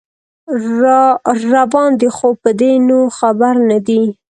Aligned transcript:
راروان 1.51 1.89
دی 1.99 2.09
خو 2.17 2.29
په 2.41 2.49
دې 2.59 2.71
نو 2.87 2.99
خبر 3.17 3.53
نه 3.69 3.77
دی 3.87 4.01